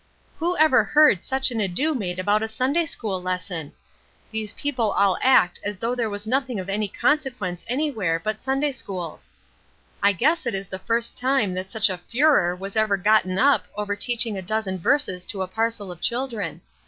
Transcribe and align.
"Who 0.39 0.57
ever 0.57 0.83
heard 0.83 1.23
such 1.23 1.51
an 1.51 1.61
ado 1.61 1.93
made 1.93 2.17
about 2.17 2.41
a 2.41 2.47
Sunday 2.47 2.87
school 2.87 3.21
lesson? 3.21 3.71
These 4.31 4.53
people 4.53 4.91
all 4.93 5.19
act 5.21 5.59
as 5.63 5.77
though 5.77 5.93
there 5.93 6.09
was 6.09 6.25
nothing 6.25 6.59
of 6.59 6.69
any 6.69 6.87
consequence 6.87 7.63
anywhere 7.67 8.19
but 8.19 8.41
Sunday 8.41 8.71
schools. 8.71 9.29
I 10.01 10.13
guess 10.13 10.47
it 10.47 10.55
is 10.55 10.69
the 10.69 10.79
first 10.79 11.15
time 11.15 11.53
that 11.53 11.69
such 11.69 11.87
a 11.87 11.99
furor 11.99 12.55
was 12.55 12.75
ever 12.75 12.97
gotten 12.97 13.37
up 13.37 13.67
over 13.77 13.95
teaching 13.95 14.39
a 14.39 14.41
dozen 14.41 14.79
verses 14.79 15.23
to 15.25 15.43
a 15.43 15.47
parcel 15.47 15.91
of 15.91 16.01
children. 16.01 16.61